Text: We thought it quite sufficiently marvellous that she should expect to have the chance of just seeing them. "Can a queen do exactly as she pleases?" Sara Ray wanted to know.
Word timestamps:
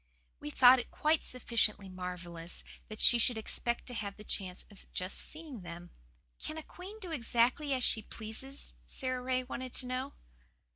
We 0.39 0.49
thought 0.49 0.79
it 0.79 0.89
quite 0.89 1.21
sufficiently 1.21 1.87
marvellous 1.87 2.63
that 2.87 2.99
she 2.99 3.19
should 3.19 3.37
expect 3.37 3.85
to 3.85 3.93
have 3.93 4.17
the 4.17 4.23
chance 4.23 4.65
of 4.71 4.91
just 4.91 5.15
seeing 5.19 5.61
them. 5.61 5.91
"Can 6.39 6.57
a 6.57 6.63
queen 6.63 6.97
do 6.99 7.11
exactly 7.11 7.71
as 7.75 7.83
she 7.83 8.01
pleases?" 8.01 8.73
Sara 8.87 9.21
Ray 9.21 9.43
wanted 9.43 9.75
to 9.75 9.85
know. 9.85 10.13